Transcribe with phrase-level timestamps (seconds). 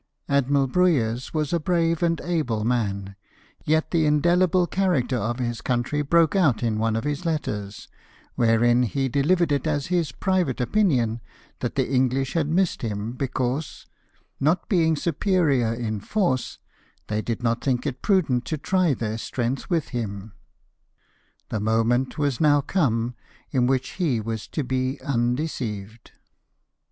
[0.27, 3.15] Admiral Brueys was a brave and able man;
[3.65, 7.87] yet the indelible character of his country broke out in one of his letters,
[8.33, 11.21] wherein he delivered it as his private opinion
[11.59, 13.85] that the English had missed him because,
[14.39, 15.13] not BATTLE OF THE IsILE.
[15.13, 16.57] 139 being superior in force,
[17.05, 20.33] they did not think it prudent to try their strength with him.
[21.49, 23.13] The moment was now come
[23.51, 26.09] in which he was to be undeceived.